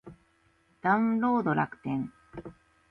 [0.81, 2.11] ダウンロード楽天